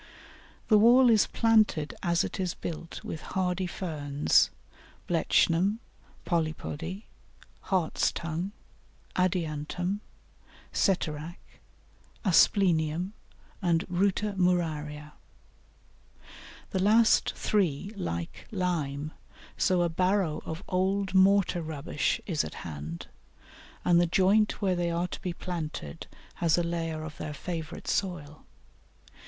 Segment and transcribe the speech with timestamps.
[0.67, 4.49] The wall is planted as it is built with hardy Ferns
[5.07, 5.77] Blechnum,
[6.25, 7.03] Polypody,
[7.67, 8.49] Hartstongue,
[9.15, 9.99] Adiantum,
[10.73, 11.37] Ceterach,
[12.25, 13.11] Asplenium,
[13.61, 15.11] and Ruta muraria.
[16.71, 19.11] The last three like lime,
[19.55, 23.05] so a barrow of old mortar rubbish is at hand,
[23.85, 26.07] and the joint where they are to be planted
[26.37, 28.43] has a layer of their favourite soil.